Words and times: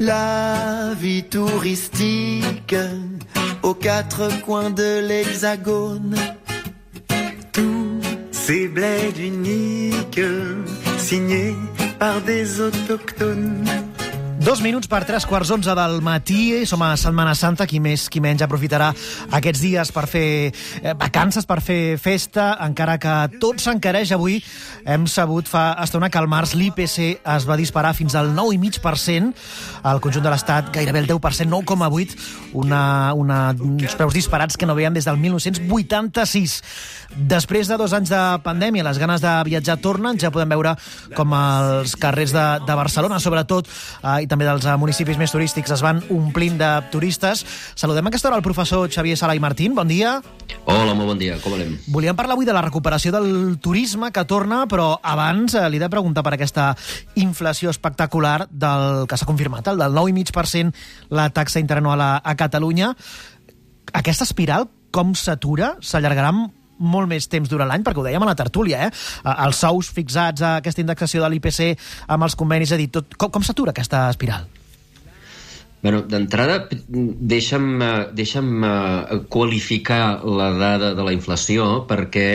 La 0.00 0.94
vie 0.94 1.24
touristique 1.24 2.76
aux 3.62 3.74
quatre 3.74 4.28
coins 4.42 4.70
de 4.70 5.00
l'hexagone. 5.00 6.14
Tous 7.52 8.00
ces 8.30 8.68
bleds 8.68 9.18
uniques 9.18 10.20
signés 10.98 11.56
par 11.98 12.20
des 12.20 12.60
autochtones. 12.60 13.64
Dos 14.48 14.62
minuts 14.64 14.88
per 14.88 15.02
tres 15.04 15.26
quarts 15.28 15.50
onze 15.52 15.74
del 15.76 15.98
matí. 16.00 16.64
Som 16.64 16.80
a 16.80 16.94
Setmana 16.96 17.34
Santa. 17.36 17.66
Qui 17.68 17.82
més, 17.84 18.06
qui 18.08 18.22
menys 18.24 18.40
aprofitarà 18.40 18.86
aquests 19.36 19.60
dies 19.60 19.90
per 19.92 20.06
fer 20.08 20.22
eh, 20.48 20.94
vacances, 20.96 21.44
per 21.44 21.58
fer 21.60 21.98
festa, 22.00 22.54
encara 22.64 22.94
que 22.96 23.16
tot 23.42 23.60
s'encareix 23.60 24.14
avui. 24.16 24.38
Hem 24.88 25.04
sabut 25.04 25.50
fa 25.52 25.74
estona 25.84 26.08
que 26.08 26.16
al 26.16 26.30
març 26.32 26.54
l'IPC 26.56 27.18
es 27.20 27.44
va 27.44 27.58
disparar 27.60 27.92
fins 27.92 28.16
al 28.16 28.32
9,5%. 28.32 29.34
Al 29.84 30.00
conjunt 30.00 30.24
de 30.24 30.32
l'Estat 30.32 30.72
gairebé 30.72 31.04
el 31.04 31.10
10%, 31.12 31.52
9,8%. 31.52 32.16
Una, 32.56 33.12
una, 33.12 33.52
uns 33.52 33.98
preus 34.00 34.16
disparats 34.16 34.56
que 34.56 34.64
no 34.64 34.78
veiem 34.78 34.96
des 34.96 35.04
del 35.04 35.20
1986. 35.20 36.56
Després 37.28 37.68
de 37.68 37.76
dos 37.76 37.92
anys 37.92 38.14
de 38.14 38.22
pandèmia, 38.48 38.88
les 38.88 38.96
ganes 38.96 39.20
de 39.20 39.36
viatjar 39.44 39.76
tornen. 39.84 40.16
Ja 40.16 40.32
podem 40.32 40.56
veure 40.56 40.72
com 41.12 41.36
els 41.36 41.98
carrers 42.00 42.32
de, 42.32 42.48
de 42.64 42.80
Barcelona, 42.80 43.20
sobretot, 43.20 43.68
eh, 44.00 44.22
i 44.24 44.26
també 44.26 44.37
dels 44.46 44.66
eh, 44.66 44.74
municipis 44.78 45.18
més 45.18 45.32
turístics, 45.34 45.72
es 45.74 45.82
van 45.84 46.02
omplint 46.14 46.58
de 46.60 46.68
turistes. 46.92 47.44
Saludem 47.78 48.06
a 48.06 48.12
aquesta 48.12 48.28
hora 48.28 48.38
el 48.38 48.44
professor 48.46 48.90
Xavier 48.92 49.16
Sala 49.18 49.34
i 49.34 49.42
Martín. 49.42 49.74
Bon 49.74 49.88
dia. 49.88 50.18
Hola, 50.64 50.94
molt 50.94 51.14
bon 51.14 51.20
dia. 51.20 51.38
Com 51.42 51.56
anem? 51.56 51.76
Volíem 51.88 52.16
parlar 52.18 52.36
avui 52.36 52.48
de 52.48 52.54
la 52.56 52.62
recuperació 52.64 53.12
del 53.14 53.58
turisme 53.64 54.12
que 54.12 54.26
torna, 54.28 54.64
però 54.70 54.92
abans 55.02 55.56
eh, 55.56 55.64
li 55.70 55.80
he 55.80 55.84
de 55.84 55.90
preguntar 55.92 56.24
per 56.26 56.36
aquesta 56.36 56.70
inflació 57.16 57.72
espectacular 57.74 58.48
del 58.50 59.06
que 59.08 59.18
s'ha 59.18 59.28
confirmat, 59.28 59.72
el 59.72 59.80
del 59.80 59.96
9,5% 59.96 61.14
la 61.14 61.30
taxa 61.30 61.62
interanual 61.62 62.00
a, 62.04 62.12
a 62.22 62.36
Catalunya. 62.36 62.92
Aquesta 63.96 64.28
espiral, 64.28 64.68
com 64.92 65.14
s'atura? 65.16 65.76
S'allargarà 65.84 66.32
molt 66.78 67.10
més 67.10 67.26
temps 67.30 67.48
durant 67.50 67.68
l'any, 67.68 67.84
perquè 67.86 68.02
ho 68.02 68.06
dèiem 68.06 68.24
a 68.24 68.30
la 68.30 68.36
tertúlia, 68.38 68.86
eh? 68.86 68.92
Els 69.34 69.64
sous 69.64 69.90
fixats 69.94 70.44
a 70.44 70.56
aquesta 70.62 70.84
indexació 70.84 71.24
de 71.24 71.32
l'IPC 71.32 71.74
amb 72.08 72.28
els 72.28 72.38
convenis, 72.38 72.72
és 72.72 72.78
a 72.78 72.80
dir, 72.80 72.90
tot, 72.94 73.18
com, 73.18 73.32
com 73.34 73.44
s'atura 73.44 73.74
aquesta 73.74 74.08
espiral? 74.12 74.48
Bueno, 75.82 76.02
d'entrada, 76.02 76.64
deixa'm, 76.88 77.66
eh, 77.82 77.90
deixa'm 78.18 78.64
uh, 78.66 79.18
qualificar 79.30 80.24
la 80.26 80.50
dada 80.58 80.90
de 80.98 81.04
la 81.06 81.14
inflació 81.14 81.84
perquè 81.86 82.28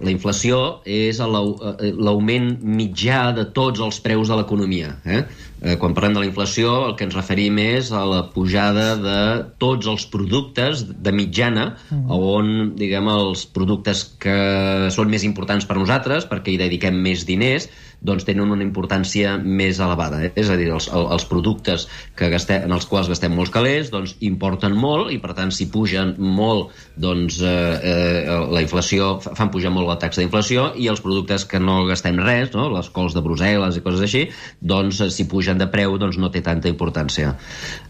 la 0.00 0.12
inflació 0.12 0.60
és 0.84 1.20
eh, 1.22 1.90
l'augment 1.96 2.48
mitjà 2.62 3.30
de 3.36 3.46
tots 3.56 3.82
els 3.84 3.98
preus 4.04 4.30
de 4.30 4.38
l'economia. 4.38 4.94
Eh? 5.04 5.22
Eh, 5.62 5.76
quan 5.80 5.94
parlem 5.96 6.16
de 6.16 6.22
la 6.22 6.28
inflació, 6.28 6.72
el 6.88 6.96
que 6.98 7.06
ens 7.08 7.16
referim 7.16 7.56
és 7.62 7.88
a 7.94 8.02
la 8.08 8.22
pujada 8.34 8.90
de 9.00 9.20
tots 9.62 9.88
els 9.88 10.04
productes 10.12 10.84
de 10.86 11.14
mitjana, 11.16 11.70
mm. 11.88 12.12
on, 12.12 12.52
diguem, 12.76 13.08
els 13.08 13.46
productes 13.56 14.04
que 14.20 14.36
són 14.92 15.12
més 15.12 15.24
importants 15.24 15.64
per 15.68 15.78
nosaltres, 15.80 16.28
perquè 16.28 16.54
hi 16.54 16.60
dediquem 16.60 17.00
més 17.00 17.24
diners, 17.28 17.70
doncs 18.06 18.26
tenen 18.26 18.52
una 18.54 18.64
importància 18.64 19.36
més 19.42 19.80
elevada. 19.82 20.20
Eh? 20.26 20.30
És 20.38 20.50
a 20.52 20.56
dir, 20.58 20.68
els, 20.74 20.88
els 20.92 21.26
productes 21.28 21.86
que 22.18 22.30
gastem, 22.32 22.66
en 22.68 22.74
els 22.76 22.86
quals 22.88 23.10
gastem 23.10 23.34
molts 23.36 23.52
calés 23.54 23.90
doncs 23.92 24.16
importen 24.26 24.76
molt 24.78 25.12
i, 25.14 25.18
per 25.22 25.34
tant, 25.38 25.52
si 25.54 25.68
pugen 25.72 26.14
molt, 26.18 26.74
doncs 27.02 27.40
eh, 27.42 27.50
eh, 27.50 28.38
la 28.52 28.62
inflació, 28.64 29.16
fan 29.26 29.50
pujar 29.54 29.72
molt 29.74 29.90
la 29.90 29.98
taxa 30.02 30.22
d'inflació 30.22 30.70
i 30.78 30.88
els 30.92 31.02
productes 31.04 31.46
que 31.48 31.60
no 31.62 31.82
gastem 31.90 32.20
res, 32.22 32.52
no? 32.54 32.68
les 32.74 32.90
cols 32.94 33.16
de 33.16 33.24
Brussel·les 33.24 33.78
i 33.78 33.84
coses 33.84 34.06
així, 34.06 34.24
doncs 34.60 35.02
si 35.14 35.28
pugen 35.30 35.60
de 35.60 35.68
preu 35.72 35.98
doncs 36.00 36.20
no 36.22 36.30
té 36.32 36.42
tanta 36.46 36.70
importància. 36.72 37.34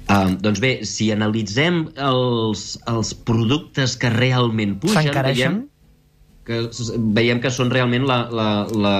Uh, 0.07 0.37
doncs 0.39 0.61
bé, 0.63 0.73
si 0.87 1.11
analitzem 1.11 1.87
els, 1.99 2.77
els 2.87 3.15
productes 3.27 3.97
que 4.01 4.13
realment 4.13 4.77
pugen, 4.83 5.11
veiem 5.27 5.65
que 6.47 6.61
veiem 7.17 7.41
que 7.43 7.51
són 7.53 7.73
realment 7.73 8.07
la, 8.09 8.19
la, 8.31 8.49
la, 8.71 8.95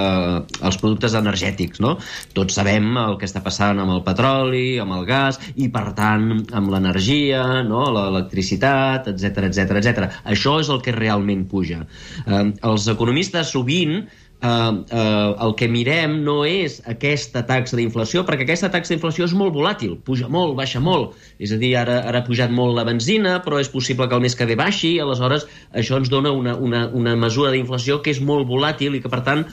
els 0.67 0.77
productes 0.81 1.15
energètics, 1.17 1.81
no? 1.83 1.95
Tots 2.37 2.59
sabem 2.59 2.89
el 2.99 3.17
que 3.21 3.27
està 3.29 3.41
passant 3.45 3.79
amb 3.81 3.95
el 3.95 4.03
petroli, 4.05 4.77
amb 4.83 4.97
el 4.97 5.07
gas, 5.07 5.39
i 5.55 5.69
per 5.73 5.85
tant 5.97 6.29
amb 6.57 6.71
l'energia, 6.73 7.43
no? 7.67 7.87
l'electricitat, 7.95 9.11
etc 9.13 9.47
etc 9.49 9.79
etc. 9.81 10.07
Això 10.35 10.57
és 10.61 10.71
el 10.73 10.83
que 10.83 10.95
realment 10.95 11.47
puja. 11.49 11.83
Eh, 12.25 12.45
els 12.67 12.87
economistes 12.91 13.55
sovint 13.55 14.01
Uh, 14.37 14.85
uh, 14.93 15.31
el 15.41 15.55
que 15.57 15.65
mirem 15.65 16.19
no 16.21 16.43
és 16.45 16.75
aquesta 16.85 17.41
taxa 17.49 17.73
d'inflació, 17.79 18.21
perquè 18.21 18.45
aquesta 18.45 18.69
taxa 18.69 18.93
d'inflació 18.93 19.25
és 19.25 19.33
molt 19.33 19.55
volàtil, 19.55 19.95
puja 20.05 20.29
molt, 20.29 20.53
baixa 20.59 20.77
molt. 20.83 21.15
És 21.41 21.55
a 21.55 21.57
dir, 21.57 21.71
ara, 21.79 22.03
ara 22.05 22.21
ha 22.21 22.27
pujat 22.27 22.53
molt 22.53 22.77
la 22.77 22.85
benzina, 22.85 23.39
però 23.41 23.57
és 23.57 23.71
possible 23.73 24.05
que 24.05 24.13
el 24.13 24.21
mes 24.21 24.37
que 24.37 24.45
ve 24.45 24.59
baixi, 24.59 24.99
aleshores 25.01 25.47
això 25.73 25.97
ens 25.97 26.13
dona 26.13 26.35
una, 26.37 26.53
una, 26.53 26.85
una 26.93 27.15
mesura 27.17 27.49
d'inflació 27.55 27.97
que 28.05 28.13
és 28.13 28.21
molt 28.21 28.45
volàtil 28.45 28.99
i 28.99 29.01
que, 29.01 29.09
per 29.09 29.23
tant, 29.25 29.47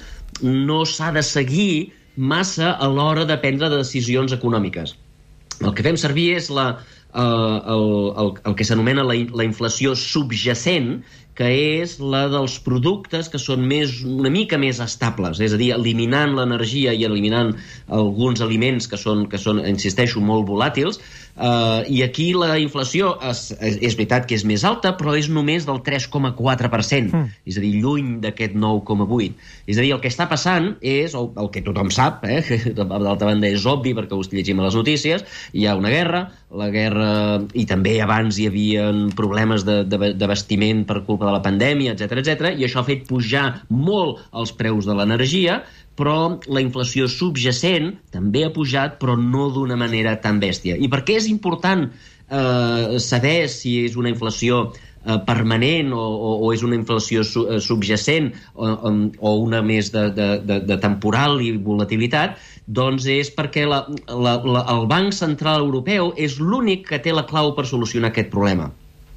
no 0.44 0.82
s'ha 0.84 1.14
de 1.16 1.24
seguir 1.24 1.94
massa 2.16 2.76
a 2.76 2.90
l'hora 2.90 3.24
de 3.24 3.40
prendre 3.40 3.72
decisions 3.72 4.36
econòmiques. 4.36 4.98
El 5.64 5.72
que 5.72 5.86
fem 5.86 5.96
servir 5.96 6.34
és 6.36 6.52
la, 6.52 6.74
uh, 7.14 7.58
el, 7.72 7.88
el, 8.20 8.32
el 8.50 8.56
que 8.58 8.68
s'anomena 8.68 9.04
la, 9.06 9.16
la 9.32 9.48
inflació 9.48 9.94
subjacent, 9.96 10.98
que 11.38 11.48
és 11.82 11.96
la 11.98 12.24
dels 12.30 12.56
productes 12.62 13.28
que 13.32 13.40
són 13.42 13.64
més, 13.66 14.00
una 14.06 14.30
mica 14.30 14.58
més 14.60 14.80
estables, 14.84 15.40
és 15.42 15.54
a 15.54 15.60
dir, 15.60 15.72
eliminant 15.74 16.36
l'energia 16.36 16.94
i 16.94 17.04
eliminant 17.08 17.54
alguns 17.90 18.42
aliments 18.44 18.86
que 18.90 19.00
són, 19.00 19.26
que 19.30 19.40
són 19.42 19.62
insisteixo, 19.66 20.22
molt 20.22 20.46
volàtils, 20.48 21.00
Uh, 21.34 21.82
I 21.90 22.04
aquí 22.06 22.28
la 22.30 22.54
inflació 22.62 23.16
és, 23.26 23.48
és, 23.58 23.80
és 23.88 23.96
veritat 23.98 24.28
que 24.30 24.36
és 24.38 24.44
més 24.46 24.62
alta, 24.62 24.92
però 24.94 25.16
és 25.18 25.26
només 25.26 25.64
del 25.66 25.80
3,4%, 25.82 27.10
mm. 27.10 27.32
és 27.50 27.58
a 27.58 27.62
dir, 27.64 27.72
lluny 27.82 28.12
d'aquest 28.22 28.54
9,8%. 28.54 29.34
És 29.66 29.80
a 29.80 29.82
dir, 29.82 29.90
el 29.96 30.02
que 30.04 30.12
està 30.12 30.28
passant 30.30 30.68
és, 30.78 31.16
el, 31.18 31.32
el 31.42 31.50
que 31.50 31.64
tothom 31.66 31.90
sap, 31.90 32.22
eh, 32.22 32.38
d'altra 32.78 33.26
banda 33.26 33.50
és 33.50 33.66
obvi 33.66 33.96
perquè 33.98 34.14
ho 34.14 34.22
llegim 34.30 34.62
a 34.62 34.68
les 34.68 34.78
notícies, 34.78 35.26
hi 35.50 35.66
ha 35.66 35.74
una 35.74 35.90
guerra, 35.90 36.22
la 36.54 36.70
guerra, 36.70 37.10
i 37.58 37.66
també 37.66 37.96
abans 38.04 38.38
hi 38.38 38.46
havia 38.46 38.86
problemes 39.18 39.66
de, 39.66 39.80
de, 39.90 40.12
de 40.14 40.30
vestiment 40.30 40.86
per 40.86 41.00
culpa 41.02 41.23
de 41.26 41.34
la 41.34 41.42
pandèmia, 41.44 41.94
etc 41.94 42.20
etc, 42.22 42.52
i 42.54 42.66
això 42.66 42.82
ha 42.82 42.88
fet 42.88 43.06
pujar 43.08 43.46
molt 43.70 44.22
els 44.32 44.54
preus 44.56 44.88
de 44.88 44.96
l'energia, 44.96 45.62
però 45.98 46.40
la 46.50 46.62
inflació 46.62 47.06
subjacent 47.10 47.92
també 48.14 48.44
ha 48.44 48.54
pujat, 48.54 48.98
però 49.02 49.14
no 49.18 49.48
d'una 49.54 49.78
manera 49.78 50.16
tan 50.22 50.40
bèstia. 50.42 50.76
I 50.76 50.90
per 50.90 51.04
què 51.06 51.18
és 51.20 51.30
important 51.30 51.86
eh, 51.86 52.98
saber 52.98 53.46
si 53.52 53.84
és 53.84 53.96
una 53.96 54.10
inflació 54.10 54.64
eh, 54.72 55.18
permanent 55.26 55.92
o, 55.94 56.02
o, 56.02 56.34
o 56.46 56.52
és 56.54 56.64
una 56.66 56.78
inflació 56.78 57.22
eh, 57.22 57.60
subjacent 57.62 58.32
o, 58.54 58.72
o 59.20 59.34
una 59.44 59.62
més 59.62 59.92
de, 59.94 60.08
de, 60.16 60.60
de 60.66 60.78
temporal 60.82 61.40
i 61.44 61.54
volatilitat, 61.56 62.38
doncs 62.66 63.06
és 63.12 63.30
perquè 63.34 63.66
la, 63.68 63.84
la, 64.08 64.38
la, 64.40 64.64
el 64.74 64.88
Banc 64.90 65.14
Central 65.16 65.66
Europeu 65.66 66.14
és 66.16 66.40
l'únic 66.40 66.88
que 66.88 67.02
té 67.02 67.12
la 67.14 67.26
clau 67.28 67.54
per 67.54 67.68
solucionar 67.68 68.10
aquest 68.10 68.32
problema. 68.32 68.72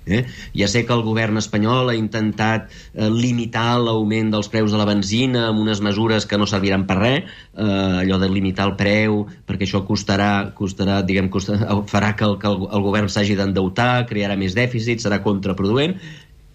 Eh? 0.08 0.24
Ja 0.56 0.70
sé 0.72 0.86
que 0.88 0.96
el 0.96 1.04
govern 1.06 1.38
espanyol 1.42 1.92
ha 1.92 1.96
intentat 1.98 2.70
eh, 2.72 3.10
limitar 3.12 3.78
l'augment 3.84 4.32
dels 4.34 4.48
preus 4.52 4.72
de 4.72 4.80
la 4.80 4.88
benzina 4.88 5.48
amb 5.50 5.60
unes 5.64 5.82
mesures 5.84 6.26
que 6.26 6.40
no 6.40 6.48
serviran 6.50 6.86
per 6.88 7.00
res, 7.02 7.34
eh, 7.58 8.04
allò 8.04 8.20
de 8.22 8.32
limitar 8.32 8.70
el 8.72 8.78
preu, 8.80 9.26
perquè 9.48 9.68
això 9.68 9.84
costarà, 9.88 10.54
costarà 10.56 11.02
diguem, 11.06 11.28
costarà, 11.34 11.76
farà 11.94 12.14
que 12.16 12.28
el, 12.28 12.38
que 12.42 12.48
el, 12.52 12.64
el 12.72 12.88
govern 12.88 13.12
s'hagi 13.12 13.36
d'endeutar, 13.40 14.08
crearà 14.10 14.40
més 14.40 14.56
dèficit, 14.58 15.04
serà 15.04 15.20
contraproduent, 15.26 15.98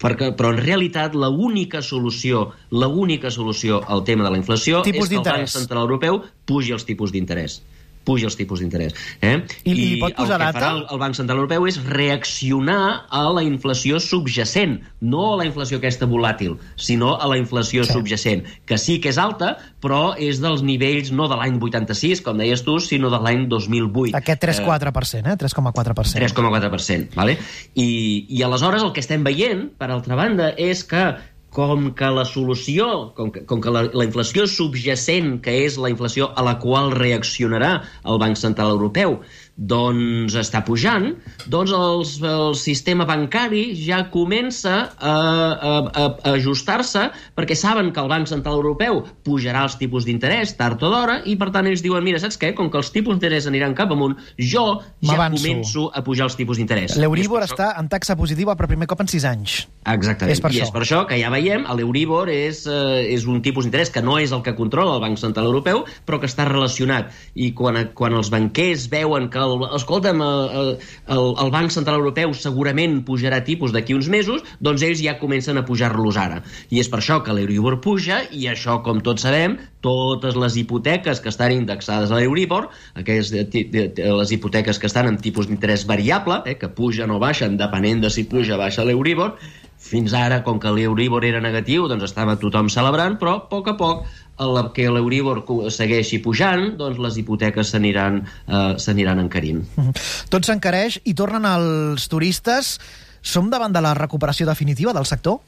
perquè, 0.03 0.33
però 0.37 0.51
en 0.53 0.59
realitat 0.59 1.15
l'única 1.15 1.81
solució 1.85 2.49
l'única 2.75 3.31
solució 3.31 3.79
al 3.87 4.03
tema 4.03 4.25
de 4.25 4.33
la 4.33 4.41
inflació 4.41 4.81
tipus 4.83 5.07
és 5.07 5.13
que 5.13 5.21
el 5.21 5.29
Banc 5.29 5.53
Central 5.53 5.85
Europeu 5.85 6.19
pugi 6.49 6.75
els 6.75 6.83
tipus 6.87 7.13
d'interès 7.15 7.61
puja 8.05 8.27
els 8.29 8.37
tipus 8.39 8.61
d'interès. 8.63 8.95
Eh? 9.21 9.35
I, 9.63 9.73
I, 9.73 9.87
I 9.97 10.01
pot 10.01 10.15
posar 10.17 10.39
el 10.39 10.45
que 10.45 10.57
farà 10.57 10.71
el, 10.77 10.83
el 10.91 11.01
Banc 11.01 11.17
Central 11.17 11.41
Europeu 11.41 11.67
és 11.69 11.79
reaccionar 11.87 13.05
a 13.09 13.23
la 13.35 13.43
inflació 13.45 13.99
subjacent, 14.03 14.79
no 15.01 15.33
a 15.33 15.37
la 15.41 15.47
inflació 15.49 15.79
aquesta 15.79 16.07
volàtil, 16.09 16.57
sinó 16.75 17.15
a 17.17 17.29
la 17.31 17.39
inflació 17.39 17.85
sí. 17.87 17.95
subjacent, 17.95 18.45
que 18.69 18.79
sí 18.81 18.99
que 19.03 19.11
és 19.13 19.19
alta, 19.21 19.55
però 19.83 20.13
és 20.19 20.41
dels 20.43 20.63
nivells 20.65 21.11
no 21.15 21.27
de 21.31 21.39
l'any 21.39 21.59
86, 21.61 22.23
com 22.25 22.39
deies 22.39 22.63
tu, 22.65 22.77
sinó 22.83 23.11
de 23.13 23.19
l'any 23.23 23.47
2008. 23.51 24.15
Aquest 24.19 24.43
3,4%, 24.43 25.33
eh? 25.33 25.37
3,4%. 25.39 26.23
3,4%, 26.23 27.13
vale? 27.17 27.37
I, 27.73 27.89
I 28.29 28.43
aleshores 28.47 28.83
el 28.83 28.93
que 28.95 29.03
estem 29.03 29.23
veient, 29.25 29.69
per 29.79 29.91
altra 29.91 30.17
banda, 30.19 30.51
és 30.59 30.83
que 30.87 31.03
com 31.53 31.91
que 31.97 32.09
la 32.09 32.25
solució, 32.25 32.87
com 33.17 33.31
que, 33.33 33.43
com 33.49 33.61
que 33.63 33.73
la, 33.73 33.85
la 33.93 34.07
inflació 34.07 34.47
subjacent, 34.49 35.37
que 35.45 35.53
és 35.67 35.77
la 35.81 35.91
inflació 35.93 36.31
a 36.33 36.45
la 36.45 36.57
qual 36.63 36.91
reaccionarà 36.97 37.73
el 38.09 38.21
Banc 38.23 38.39
Central 38.41 38.73
Europeu, 38.75 39.19
doncs 39.55 40.33
està 40.39 40.63
pujant, 40.65 41.11
doncs 41.45 41.73
els, 41.77 42.13
el 42.25 42.55
sistema 42.57 43.05
bancari 43.05 43.67
ja 43.77 43.99
comença 44.13 44.73
a, 44.97 45.13
a, 45.13 45.73
a, 45.85 46.05
a 46.09 46.33
ajustar-se 46.33 47.05
perquè 47.37 47.57
saben 47.57 47.91
que 47.93 48.01
el 48.01 48.09
Banc 48.09 48.29
Central 48.31 48.57
Europeu 48.57 49.03
pujarà 49.25 49.67
els 49.67 49.77
tipus 49.77 50.07
d'interès 50.07 50.55
tard 50.57 50.81
o 50.81 50.89
d'hora 50.89 51.19
i 51.29 51.37
per 51.37 51.51
tant 51.53 51.69
ells 51.69 51.83
diuen, 51.85 52.01
mira, 52.05 52.21
saps 52.21 52.39
què? 52.41 52.53
Com 52.57 52.71
que 52.73 52.81
els 52.81 52.89
tipus 52.95 53.13
d'interès 53.13 53.45
aniran 53.49 53.77
cap 53.77 53.93
amunt, 53.93 54.17
jo 54.41 54.65
ja 55.05 55.29
començo 55.29 55.85
a 55.93 56.01
pujar 56.05 56.31
els 56.31 56.37
tipus 56.39 56.57
d'interès. 56.57 56.97
L'Euríbor 56.97 57.45
està 57.45 57.75
en 57.77 57.91
taxa 57.91 58.17
positiva 58.17 58.57
per 58.57 58.71
primer 58.71 58.89
cop 58.89 59.05
en 59.05 59.11
6 59.11 59.29
anys. 59.29 59.59
Exactament. 59.85 60.33
És 60.33 60.41
per 60.41 60.49
I 60.53 60.57
això. 60.57 60.67
és 60.69 60.73
per 60.73 60.81
això 60.81 61.03
que 61.09 61.19
ja 61.19 61.29
veiem, 61.33 61.67
l'Euríbor 61.77 62.31
és, 62.33 62.63
eh, 62.65 63.05
és 63.13 63.27
un 63.29 63.41
tipus 63.45 63.67
d'interès 63.67 63.93
que 63.93 64.01
no 64.01 64.17
és 64.17 64.33
el 64.33 64.41
que 64.41 64.55
controla 64.57 64.97
el 64.97 65.03
Banc 65.03 65.21
Central 65.21 65.51
Europeu, 65.51 65.83
però 66.07 66.19
que 66.19 66.29
està 66.31 66.47
relacionat. 66.49 67.13
I 67.35 67.51
quan, 67.53 67.77
quan 67.93 68.17
els 68.17 68.31
banquers 68.33 68.89
veuen 68.89 69.29
que, 69.29 69.42
el, 69.43 69.67
escolta'm, 69.77 70.23
el, 70.23 70.73
el, 71.15 71.29
el 71.45 71.53
Banc 71.53 71.73
Central 71.75 71.99
Europeu 72.01 72.33
segurament 72.37 73.01
pujarà 73.07 73.43
tipus 73.45 73.73
d'aquí 73.75 73.95
uns 73.97 74.09
mesos, 74.11 74.43
doncs 74.63 74.83
ells 74.87 75.03
ja 75.03 75.17
comencen 75.19 75.59
a 75.59 75.65
pujar-los 75.67 76.17
ara. 76.19 76.41
I 76.71 76.81
és 76.83 76.89
per 76.91 77.01
això 77.01 77.21
que 77.23 77.35
l'Euribor 77.35 77.79
puja, 77.83 78.23
i 78.31 78.47
això, 78.51 78.79
com 78.85 79.01
tots 79.05 79.25
sabem, 79.27 79.57
totes 79.83 80.37
les 80.39 80.55
hipoteques 80.57 81.19
que 81.19 81.29
estan 81.29 81.51
indexades 81.51 82.11
a 82.11 82.21
aquelles, 82.95 83.31
les 83.33 84.31
hipoteques 84.31 84.79
que 84.79 84.87
estan 84.87 85.09
amb 85.09 85.21
tipus 85.21 85.49
d'interès 85.49 85.85
variable, 85.89 86.41
eh, 86.45 86.55
que 86.57 86.71
pugen 86.71 87.11
o 87.11 87.19
baixen 87.19 87.57
depenent 87.57 88.01
de 88.01 88.09
si 88.09 88.23
puja 88.23 88.55
o 88.55 88.61
baixa 88.61 88.85
l'Euribor, 88.87 89.35
fins 89.83 90.13
ara, 90.15 90.39
com 90.43 90.59
que 90.63 90.71
l'Euribor 90.71 91.25
era 91.27 91.41
negatiu, 91.43 91.89
doncs 91.91 92.07
estava 92.07 92.37
tothom 92.39 92.69
celebrant, 92.71 93.17
però 93.19 93.35
a 93.35 93.41
poc 93.51 93.67
a 93.67 93.75
poc 93.79 94.05
el 94.43 94.59
que 94.75 94.89
l'Euribor 94.91 95.43
segueixi 95.73 96.19
pujant, 96.23 96.73
doncs 96.79 96.99
les 97.03 97.17
hipoteques 97.21 97.73
s'aniran 97.73 98.21
eh, 98.47 99.23
encarint. 99.23 99.63
Tot 100.33 100.45
s'encareix 100.45 100.99
i 101.03 101.15
tornen 101.17 101.47
els 101.49 102.07
turistes. 102.11 102.77
Som 103.23 103.49
davant 103.49 103.71
de 103.71 103.79
la 103.79 103.93
recuperació 103.95 104.45
definitiva 104.45 104.91
del 104.91 105.05
sector? 105.07 105.39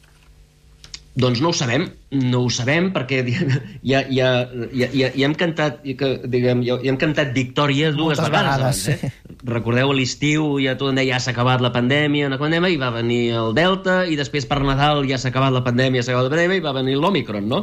Doncs 1.15 1.39
no 1.39 1.53
ho 1.53 1.55
sabem, 1.55 1.85
no 2.11 2.41
ho 2.43 2.49
sabem 2.51 2.89
perquè 2.91 3.21
ja, 3.23 4.01
ja, 4.03 4.03
ja, 4.11 4.31
ja, 4.75 4.89
ja 4.91 5.23
hem 5.23 5.35
cantat 5.39 5.77
que, 5.95 6.09
diguem, 6.27 6.59
ja, 6.67 6.75
ja 6.83 6.91
hem 6.91 6.99
cantat 6.99 7.31
victòria 7.35 7.93
dues 7.95 8.19
Moltes 8.19 8.25
vegades, 8.25 8.81
vegades 8.83 8.89
abans, 8.89 9.05
eh? 9.07 9.39
Recordeu 9.47 9.93
a 9.93 9.95
l'estiu 9.95 10.49
ja 10.59 10.75
tot 10.75 10.91
deia 10.97 11.13
ja 11.13 11.21
s'ha 11.23 11.31
acabat 11.31 11.63
la 11.63 11.71
pandèmia, 11.71 12.27
la 12.33 12.39
pandèmia 12.41 12.73
i 12.73 12.79
va 12.81 12.91
venir 12.91 13.21
el 13.39 13.55
Delta 13.55 14.01
i 14.11 14.19
després 14.19 14.47
per 14.49 14.59
Nadal 14.67 15.05
ja 15.07 15.15
s'ha 15.21 15.31
acabat 15.31 15.55
la 15.55 15.63
pandèmia, 15.63 16.03
s'ha 16.03 16.11
acabat 16.11 16.27
la 16.27 16.35
pandèmia 16.35 16.59
i 16.59 16.65
va 16.67 16.75
venir 16.75 16.99
l'Omicron, 16.99 17.47
no? 17.47 17.61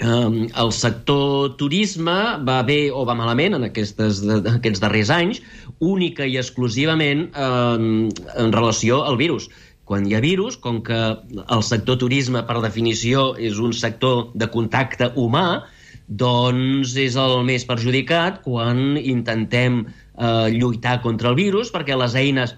Um, 0.00 0.46
el 0.56 0.70
sector 0.72 1.58
turisme 1.60 2.16
va 2.48 2.60
bé 2.64 2.88
o 2.88 3.02
va 3.04 3.12
malament 3.18 3.58
en 3.58 3.66
aquestes, 3.66 4.22
de, 4.24 4.38
aquests 4.48 4.80
darrers 4.80 5.10
anys, 5.12 5.42
única 5.84 6.24
i 6.24 6.38
exclusivament 6.40 7.26
um, 7.36 8.08
en 8.08 8.54
relació 8.54 9.02
al 9.04 9.20
virus. 9.20 9.50
Quan 9.84 10.06
hi 10.06 10.14
ha 10.16 10.22
virus, 10.24 10.56
com 10.56 10.80
que 10.86 11.00
el 11.42 11.64
sector 11.66 11.98
turisme, 12.00 12.40
per 12.48 12.62
definició, 12.64 13.34
és 13.36 13.58
un 13.60 13.74
sector 13.76 14.30
de 14.38 14.48
contacte 14.48 15.10
humà, 15.20 15.66
doncs 16.10 16.96
és 16.98 17.18
el 17.20 17.42
més 17.46 17.66
perjudicat 17.66 18.40
quan 18.42 18.96
intentem 18.98 19.82
eh, 19.84 20.48
lluitar 20.54 20.96
contra 21.04 21.30
el 21.30 21.36
virus, 21.38 21.70
perquè 21.74 21.98
les 21.98 22.16
eines 22.18 22.54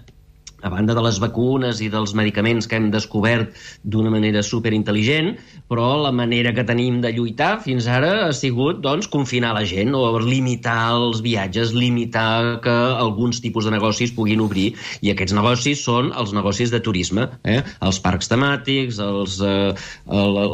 a 0.63 0.71
banda 0.71 0.95
de 0.95 1.03
les 1.03 1.19
vacunes 1.21 1.81
i 1.83 1.89
dels 1.91 2.15
medicaments 2.17 2.67
que 2.69 2.79
hem 2.79 2.89
descobert 2.93 3.53
d'una 3.83 4.11
manera 4.13 4.43
superintel·ligent, 4.45 5.33
però 5.69 5.89
la 6.01 6.13
manera 6.15 6.53
que 6.55 6.65
tenim 6.67 7.01
de 7.03 7.11
lluitar 7.15 7.57
fins 7.63 7.87
ara 7.91 8.13
ha 8.27 8.31
sigut 8.35 8.81
doncs, 8.83 9.09
confinar 9.11 9.53
la 9.57 9.65
gent 9.67 9.93
o 9.97 10.03
limitar 10.23 10.93
els 10.95 11.21
viatges, 11.25 11.73
limitar 11.75 12.61
que 12.63 12.73
alguns 12.73 13.41
tipus 13.43 13.67
de 13.67 13.73
negocis 13.75 14.13
puguin 14.15 14.43
obrir. 14.43 14.71
I 15.03 15.13
aquests 15.13 15.35
negocis 15.35 15.83
són 15.83 16.11
els 16.15 16.33
negocis 16.35 16.71
de 16.73 16.81
turisme, 16.83 17.27
eh? 17.43 17.59
els 17.83 17.99
parcs 18.03 18.31
temàtics, 18.31 18.99
els, 19.03 19.39
eh, 19.43 19.73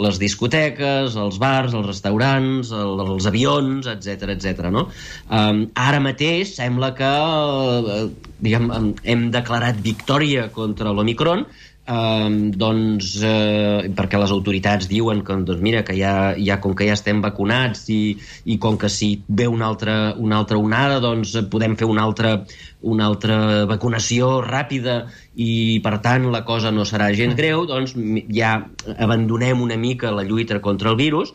les 0.06 0.22
discoteques, 0.22 1.18
els 1.20 1.40
bars, 1.42 1.76
els 1.78 1.88
restaurants, 1.88 2.74
el, 2.74 3.06
els 3.06 3.30
avions, 3.30 3.90
etc 3.90 4.34
etc. 4.36 4.70
no? 4.74 4.88
Um, 5.30 5.66
ara 5.78 6.02
mateix 6.04 6.56
sembla 6.58 6.94
que 6.98 7.10
eh, 7.10 8.02
diguem, 8.40 8.94
hem 9.04 9.28
declarat 9.34 9.82
victòria 9.84 10.48
contra 10.54 10.94
l'Omicron, 10.96 11.46
eh, 11.90 12.30
doncs, 12.56 13.12
eh, 13.24 13.90
perquè 13.96 14.20
les 14.22 14.32
autoritats 14.32 14.88
diuen 14.90 15.24
que, 15.26 15.36
doncs, 15.48 15.62
mira, 15.62 15.84
que 15.86 15.96
ja, 15.98 16.14
ja, 16.38 16.60
com 16.62 16.76
que 16.78 16.88
ja 16.88 16.96
estem 16.98 17.22
vacunats 17.26 17.88
i, 17.94 18.18
i 18.46 18.60
com 18.62 18.78
que 18.78 18.90
si 18.94 19.12
ve 19.28 19.48
una 19.48 19.68
altra, 19.68 19.98
una 20.18 20.40
altra 20.40 20.58
onada, 20.62 21.00
doncs 21.04 21.36
podem 21.52 21.76
fer 21.80 21.90
una 21.90 22.06
altra, 22.06 22.36
una 22.82 23.10
altra 23.10 23.66
vacunació 23.70 24.40
ràpida 24.46 25.02
i, 25.36 25.80
per 25.84 25.98
tant, 26.06 26.30
la 26.34 26.44
cosa 26.46 26.72
no 26.72 26.86
serà 26.86 27.12
gens 27.18 27.38
greu, 27.40 27.66
doncs 27.70 27.96
ja 28.34 28.58
abandonem 28.98 29.62
una 29.62 29.78
mica 29.78 30.14
la 30.14 30.28
lluita 30.28 30.62
contra 30.62 30.94
el 30.94 31.00
virus 31.00 31.34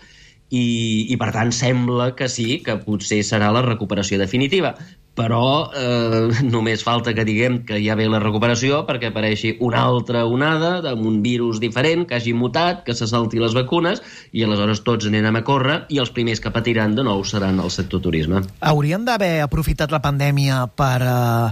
i, 0.51 1.09
i 1.11 1.17
per 1.19 1.33
tant 1.35 1.51
sembla 1.55 2.13
que 2.15 2.29
sí, 2.29 2.61
que 2.65 2.79
potser 2.85 3.23
serà 3.27 3.51
la 3.55 3.65
recuperació 3.65 4.21
definitiva 4.21 4.75
però 5.15 5.71
eh, 5.75 6.43
només 6.55 6.83
falta 6.85 7.15
que 7.15 7.25
diguem 7.27 7.61
que 7.67 7.79
ja 7.83 7.97
ve 7.99 8.09
la 8.11 8.21
recuperació 8.23 8.83
perquè 8.89 9.11
apareixi 9.13 9.55
una 9.65 9.85
altra 9.87 10.25
onada 10.27 10.77
amb 10.91 11.07
un 11.07 11.21
virus 11.25 11.61
diferent 11.63 12.05
que 12.09 12.19
hagi 12.19 12.35
mutat, 12.35 12.83
que 12.87 12.97
se 12.99 13.09
salti 13.11 13.43
les 13.43 13.55
vacunes 13.57 14.03
i 14.33 14.45
aleshores 14.45 14.83
tots 14.87 15.09
anem 15.11 15.39
a 15.39 15.45
córrer 15.47 15.79
i 15.95 16.01
els 16.03 16.13
primers 16.15 16.43
que 16.43 16.53
patiran 16.55 16.99
de 16.99 17.07
nou 17.07 17.25
seran 17.25 17.63
el 17.63 17.71
sector 17.71 18.03
turisme. 18.05 18.43
Hauríem 18.61 19.07
d'haver 19.07 19.39
aprofitat 19.45 19.95
la 19.95 20.03
pandèmia 20.05 20.65
per 20.75 20.99
eh, 21.01 21.49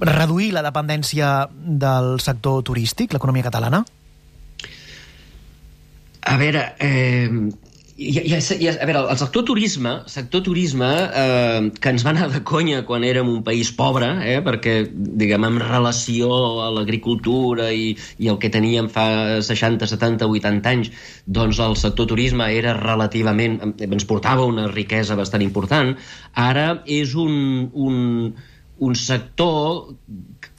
reduir 0.00 0.52
la 0.56 0.64
dependència 0.64 1.46
del 1.52 2.16
sector 2.24 2.64
turístic, 2.64 3.12
l'economia 3.12 3.46
catalana? 3.50 3.84
A 6.28 6.36
veure, 6.36 6.62
eh, 6.84 7.28
ja, 7.98 8.22
ja, 8.22 8.38
ja, 8.38 8.72
a 8.78 8.86
veure, 8.86 9.00
el 9.10 9.18
sector 9.18 9.42
turisme, 9.44 9.92
sector 10.06 10.42
turisme 10.46 10.88
eh, 10.88 11.70
que 11.82 11.90
ens 11.90 12.04
va 12.06 12.12
anar 12.14 12.28
de 12.30 12.40
conya 12.46 12.84
quan 12.86 13.02
érem 13.04 13.26
un 13.32 13.40
país 13.46 13.72
pobre, 13.74 14.06
eh, 14.22 14.38
perquè, 14.46 14.76
diguem, 14.94 15.46
en 15.48 15.58
relació 15.58 16.30
a 16.62 16.68
l'agricultura 16.76 17.72
i, 17.74 17.90
i 18.22 18.30
el 18.30 18.38
que 18.38 18.52
teníem 18.54 18.90
fa 18.92 19.40
60, 19.42 19.90
70, 19.90 20.28
80 20.30 20.74
anys, 20.74 20.92
doncs 21.26 21.58
el 21.64 21.74
sector 21.80 22.06
turisme 22.14 22.46
era 22.54 22.76
relativament... 22.78 23.58
ens 23.88 24.06
portava 24.06 24.46
una 24.46 24.68
riquesa 24.70 25.18
bastant 25.18 25.42
important. 25.42 25.96
Ara 26.38 26.68
és 26.86 27.16
un, 27.18 27.66
un, 27.74 27.98
un 28.78 28.94
sector 28.94 29.96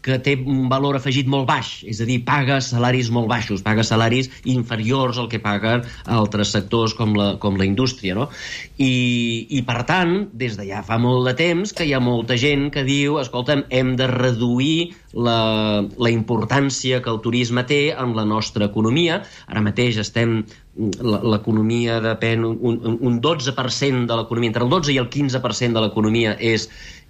que 0.10 0.20
té 0.26 0.36
un 0.40 0.68
valor 0.72 0.98
afegit 1.00 1.30
molt 1.30 1.48
baix, 1.50 1.72
és 1.90 2.02
a 2.02 2.08
dir, 2.10 2.20
paga 2.28 2.60
salaris 2.64 3.12
molt 3.14 3.30
baixos, 3.32 3.64
paga 3.66 3.86
salaris 3.86 4.32
inferiors 4.50 5.20
al 5.22 5.30
que 5.32 5.42
paguen 5.44 5.86
altres 6.06 6.54
sectors 6.56 6.96
com 6.98 7.14
la, 7.18 7.32
com 7.42 7.60
la 7.60 7.68
indústria, 7.68 8.16
no? 8.18 8.30
I, 8.78 9.48
I, 9.50 9.64
per 9.68 9.84
tant, 9.90 10.16
des 10.34 10.58
de 10.60 10.68
ja 10.70 10.84
fa 10.86 11.00
molt 11.02 11.28
de 11.30 11.36
temps 11.40 11.74
que 11.76 11.88
hi 11.88 11.94
ha 11.94 12.02
molta 12.04 12.38
gent 12.40 12.70
que 12.74 12.86
diu, 12.88 13.20
escolta'm, 13.22 13.66
hem 13.70 13.96
de 14.00 14.10
reduir 14.12 14.96
la, 15.14 15.81
la 15.98 16.12
importància 16.14 17.02
que 17.04 17.12
el 17.14 17.22
turisme 17.24 17.66
té 17.69 17.90
en 17.94 18.16
la 18.18 18.26
nostra 18.26 18.69
economia. 18.69 19.24
Ara 19.50 19.64
mateix 19.66 20.00
estem 20.02 20.42
l'economia 20.80 22.00
depèn 22.04 22.45
un, 22.48 22.57
un, 22.62 22.98
un 23.02 23.19
12% 23.22 24.06
de 24.07 24.19
l'economia, 24.19 24.54
entre 24.54 24.66
el 24.66 24.72
12 24.72 24.94
i 24.94 25.00
el 25.02 25.10
15% 25.12 25.76
de 25.76 25.83
l'economia 25.83 26.36
és, 26.40 26.69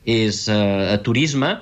és 0.09 0.45
eh, 0.50 0.97
turisme, 1.05 1.57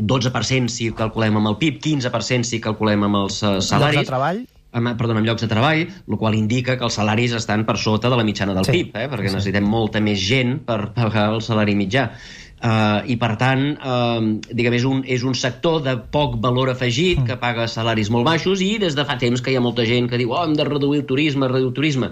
12% 0.00 0.72
si 0.72 0.90
calculem 0.96 1.40
amb 1.40 1.52
el 1.52 1.58
PIB, 1.60 1.80
15% 1.84 2.48
si 2.48 2.60
calculem 2.62 3.06
amb 3.08 3.22
els 3.24 3.40
uh, 3.42 3.58
salaris. 3.64 4.02
Llocs 4.02 4.08
de 4.08 4.12
treball? 4.12 4.44
Amb, 4.76 4.92
perdona, 5.00 5.22
amb 5.22 5.30
llocs 5.30 5.44
de 5.44 5.48
treball, 5.48 5.84
el 5.86 6.18
qual 6.20 6.34
indica 6.36 6.76
que 6.76 6.84
els 6.84 6.98
salaris 6.98 7.36
estan 7.38 7.64
per 7.68 7.78
sota 7.80 8.10
de 8.12 8.18
la 8.18 8.26
mitjana 8.28 8.56
del 8.56 8.66
sí. 8.68 8.74
PIB, 8.74 8.98
eh? 8.98 9.06
perquè 9.12 9.30
sí. 9.30 9.38
necessitem 9.38 9.70
molta 9.70 10.02
més 10.04 10.20
gent 10.20 10.58
per 10.66 10.90
pagar 10.96 11.30
el 11.32 11.40
salari 11.44 11.76
mitjà. 11.78 12.10
Uh, 12.56 13.04
I, 13.04 13.18
per 13.20 13.34
tant, 13.36 13.62
uh, 13.84 14.20
diguem, 14.48 14.74
és 14.78 14.84
un, 14.88 15.02
és 15.12 15.24
un 15.28 15.34
sector 15.36 15.82
de 15.84 15.92
poc 16.12 16.38
valor 16.40 16.70
afegit, 16.72 17.20
que 17.28 17.36
paga 17.40 17.66
salaris 17.68 18.08
molt 18.10 18.24
baixos, 18.24 18.62
i 18.64 18.78
des 18.80 18.96
de 18.96 19.04
fa 19.04 19.18
temps 19.20 19.44
que 19.44 19.52
hi 19.52 19.58
ha 19.58 19.64
molta 19.64 19.84
gent 19.84 20.08
que 20.08 20.16
diu 20.16 20.32
oh, 20.32 20.40
hem 20.40 20.56
de 20.56 20.64
reduir 20.64 21.02
el 21.02 21.06
turisme, 21.08 21.50
reduir 21.52 21.68
el 21.68 21.76
turisme. 21.76 22.10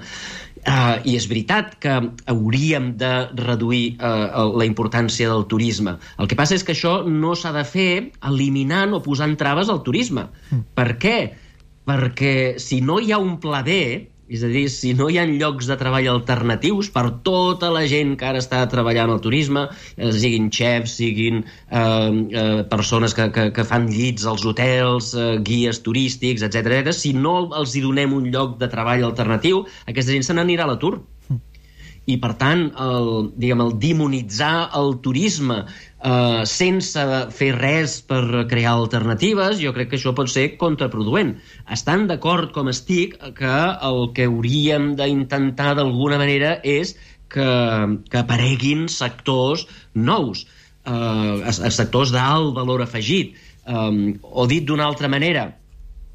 Uh, 0.65 0.97
I 1.05 1.13
és 1.19 1.27
veritat 1.29 1.75
que 1.77 1.93
hauríem 2.33 2.95
de 2.97 3.11
reduir 3.37 3.99
uh, 3.99 4.49
la 4.57 4.65
importància 4.65 5.29
del 5.29 5.45
turisme. 5.51 5.99
El 6.17 6.31
que 6.31 6.39
passa 6.39 6.57
és 6.57 6.65
que 6.65 6.73
això 6.73 7.03
no 7.05 7.35
s'ha 7.37 7.53
de 7.53 7.67
fer 7.69 7.91
eliminant 8.25 8.97
o 8.97 9.03
posant 9.05 9.37
traves 9.37 9.69
al 9.69 9.83
turisme. 9.85 10.25
Mm. 10.49 10.63
Per 10.79 10.89
què? 11.03 11.19
Perquè 11.85 12.35
si 12.65 12.81
no 12.81 12.97
hi 12.97 13.13
ha 13.13 13.21
un 13.21 13.37
pla 13.43 13.61
B, 13.67 13.77
és 14.29 14.43
a 14.45 14.49
dir, 14.49 14.65
si 14.73 14.95
no 14.97 15.11
hi 15.11 15.19
ha 15.21 15.27
llocs 15.29 15.69
de 15.69 15.77
treball 15.81 16.09
alternatius 16.09 16.89
per 16.95 17.05
tota 17.27 17.71
la 17.75 17.85
gent 17.91 18.15
que 18.21 18.29
ara 18.29 18.41
està 18.41 18.63
treballant 18.73 19.13
al 19.13 19.21
turisme, 19.25 19.67
eh, 19.97 20.13
siguin 20.17 20.51
xefs, 20.55 20.97
siguin 21.01 21.43
eh, 21.45 21.81
eh, 21.81 22.63
persones 22.71 23.15
que, 23.17 23.29
que, 23.35 23.51
que 23.57 23.67
fan 23.69 23.89
llits 23.93 24.25
als 24.31 24.47
hotels, 24.49 25.13
eh, 25.15 25.35
guies 25.45 25.83
turístics, 25.85 26.45
etc 26.47 26.93
si 26.95 27.13
no 27.17 27.35
els 27.57 27.75
hi 27.77 27.83
donem 27.85 28.13
un 28.17 28.31
lloc 28.33 28.57
de 28.61 28.69
treball 28.73 29.05
alternatiu, 29.05 29.65
aquesta 29.87 30.13
gent 30.15 30.25
se 30.27 30.37
n'anirà 30.37 30.65
a 30.65 30.73
l'atur. 30.73 30.99
I 32.11 32.17
per 32.21 32.35
tant 32.41 32.67
el, 32.81 33.09
diguem, 33.41 33.63
el 33.65 33.73
demonitzar 33.81 34.69
el 34.77 34.99
turisme 35.05 35.63
eh, 35.65 36.43
sense 36.49 37.05
fer 37.33 37.51
res 37.57 37.97
per 38.05 38.45
crear 38.51 38.75
alternatives, 38.75 39.61
jo 39.63 39.73
crec 39.77 39.93
que 39.93 39.99
això 40.01 40.13
pot 40.17 40.29
ser 40.33 40.51
contraproduent. 40.61 41.35
Estan 41.73 42.07
d'acord 42.11 42.53
com 42.57 42.69
estic 42.73 43.17
que 43.39 43.57
el 43.89 44.11
que 44.17 44.29
hauríem 44.29 44.93
d'intentar 45.01 45.73
d'alguna 45.79 46.21
manera 46.21 46.59
és 46.61 46.95
que, 47.33 47.49
que 48.11 48.21
apareguin 48.21 48.87
sectors 48.93 49.67
nous, 49.95 50.45
eh, 50.85 51.71
sectors 51.73 52.13
d'alt 52.15 52.55
valor 52.61 52.85
afegit. 52.85 53.35
Um, 53.65 54.19
o 54.21 54.45
dit 54.45 54.67
d'una 54.69 54.85
altra 54.85 55.09
manera, 55.09 55.47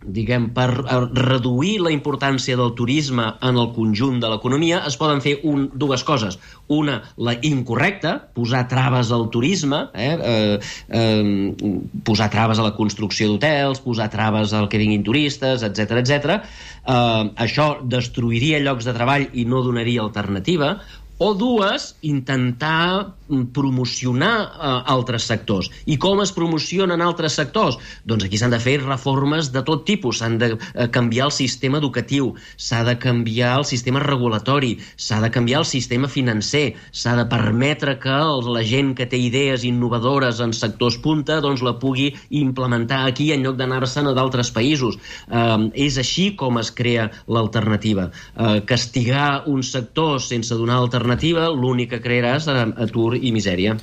diguem, 0.05 0.49
per 0.55 0.67
reduir 0.71 1.79
la 1.83 1.91
importància 1.91 2.57
del 2.59 2.71
turisme 2.77 3.25
en 3.45 3.59
el 3.59 3.71
conjunt 3.75 4.19
de 4.23 4.29
l'economia 4.31 4.81
es 4.87 4.95
poden 4.99 5.21
fer 5.23 5.35
un, 5.47 5.67
dues 5.75 6.03
coses. 6.07 6.39
Una, 6.71 6.99
la 7.17 7.35
incorrecta, 7.45 8.15
posar 8.35 8.65
traves 8.71 9.11
al 9.15 9.27
turisme, 9.33 9.85
eh, 9.93 10.15
eh, 10.15 10.59
eh, 11.01 11.73
posar 12.05 12.29
traves 12.31 12.59
a 12.59 12.67
la 12.69 12.75
construcció 12.77 13.27
d'hotels, 13.27 13.83
posar 13.83 14.09
traves 14.13 14.53
al 14.53 14.69
que 14.71 14.81
vinguin 14.81 15.03
turistes, 15.03 15.65
etc 15.67 15.99
etc. 15.99 16.39
Eh, 16.85 17.25
això 17.47 17.71
destruiria 17.83 18.63
llocs 18.63 18.87
de 18.87 18.95
treball 18.95 19.29
i 19.33 19.45
no 19.45 19.63
donaria 19.65 20.03
alternativa 20.05 20.77
o 21.19 21.33
dues, 21.35 21.95
intentar 22.01 23.13
mm, 23.27 23.51
promocionar 23.51 24.35
eh, 24.39 24.83
altres 24.87 25.27
sectors. 25.27 25.67
I 25.85 25.97
com 25.99 26.21
es 26.23 26.31
promocionen 26.31 27.03
altres 27.03 27.35
sectors? 27.35 27.75
Doncs 28.07 28.23
aquí 28.25 28.39
s'han 28.39 28.55
de 28.55 28.59
fer 28.63 28.77
reformes 28.79 29.51
de 29.51 29.61
tot 29.67 29.83
tipus, 29.85 30.21
s'han 30.23 30.37
de 30.39 30.53
eh, 30.55 30.87
canviar 30.95 31.27
el 31.27 31.35
sistema 31.35 31.81
educatiu, 31.83 32.31
s'ha 32.55 32.85
de 32.87 32.95
canviar 33.03 33.57
el 33.59 33.67
sistema 33.67 33.99
regulatori, 33.99 34.77
s'ha 34.95 35.19
de 35.19 35.29
canviar 35.35 35.65
el 35.65 35.67
sistema 35.67 36.07
financer, 36.07 36.77
s'ha 36.95 37.17
de 37.19 37.27
permetre 37.27 37.97
que 37.99 38.15
la 38.47 38.63
gent 38.63 38.95
que 38.95 39.09
té 39.11 39.19
idees 39.19 39.67
innovadores 39.67 40.39
en 40.39 40.55
sectors 40.55 40.97
punta 41.03 41.41
doncs 41.43 41.61
la 41.67 41.75
pugui 41.83 42.13
implementar 42.31 43.03
aquí 43.05 43.33
en 43.35 43.43
lloc 43.43 43.59
d'anar-se'n 43.59 44.07
a 44.07 44.15
d'altres 44.15 44.53
països. 44.55 44.95
Eh, 45.27 45.67
és 45.75 45.99
així 45.99 46.31
com 46.39 46.63
es 46.63 46.71
crea 46.71 47.09
l'alternativa. 47.27 48.07
Eh, 48.39 48.63
castigar 48.63 49.43
un 49.51 49.67
sector 49.67 50.23
sense 50.23 50.55
donar 50.55 50.79
alternativa 50.79 51.08
alternativa, 51.09 51.49
l'únic 51.49 51.89
que 51.93 52.01
crearà 52.03 52.37
serà 52.41 52.67
atur 52.83 53.17
i 53.17 53.31
misèria. 53.33 53.75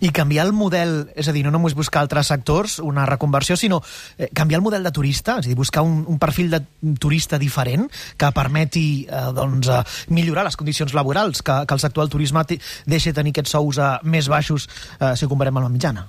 I 0.00 0.10
canviar 0.14 0.46
el 0.46 0.52
model, 0.52 1.08
és 1.16 1.28
a 1.28 1.32
dir, 1.32 1.44
no 1.44 1.52
només 1.54 1.74
buscar 1.74 2.02
altres 2.04 2.28
sectors, 2.28 2.78
una 2.78 3.06
reconversió, 3.06 3.56
sinó 3.56 3.80
eh, 4.18 4.28
canviar 4.34 4.60
el 4.60 4.64
model 4.64 4.84
de 4.84 4.92
turista, 4.92 5.38
és 5.40 5.46
a 5.46 5.52
dir, 5.52 5.56
buscar 5.56 5.84
un, 5.84 6.04
un 6.06 6.18
perfil 6.18 6.50
de 6.52 6.60
turista 7.00 7.38
diferent 7.38 7.88
que 8.16 8.32
permeti 8.36 9.06
eh, 9.08 9.30
doncs, 9.34 9.68
eh, 9.68 9.82
millorar 10.10 10.44
les 10.44 10.56
condicions 10.56 10.94
laborals, 10.94 11.42
que, 11.42 11.62
que 11.66 11.74
el 11.74 11.80
sector 11.80 12.04
del 12.04 12.12
turisme 12.12 12.44
deixi 12.44 13.12
de 13.12 13.16
tenir 13.16 13.32
aquests 13.34 13.56
sous 13.56 13.78
eh, 13.78 13.94
més 14.04 14.28
baixos 14.28 14.68
eh, 15.00 15.14
si 15.16 15.24
ho 15.24 15.32
comparem 15.32 15.56
amb 15.56 15.68
la 15.68 15.72
mitjana. 15.72 16.08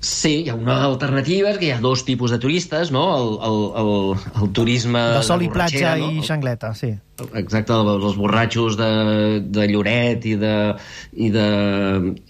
Sí, 0.00 0.44
hi 0.44 0.48
ha 0.48 0.54
una 0.54 0.84
alternativa, 0.84 1.56
que 1.58 1.66
hi 1.66 1.72
ha 1.74 1.80
dos 1.82 2.04
tipus 2.06 2.30
de 2.30 2.38
turistes, 2.38 2.92
no? 2.94 3.04
El, 3.16 3.34
el, 3.48 3.58
el, 3.82 4.42
el 4.44 4.52
turisme... 4.54 5.02
De 5.18 5.26
sol 5.26 5.42
i 5.42 5.50
platja 5.50 5.96
no? 5.98 6.12
i 6.14 6.22
xangleta, 6.22 6.70
sí. 6.78 6.94
Exacte, 7.34 7.74
els 7.74 8.14
borratxos 8.14 8.76
de, 8.78 8.88
de 9.42 9.64
Lloret 9.66 10.22
i 10.30 10.36
de, 10.38 10.54
i 11.18 11.30
de, 11.34 11.46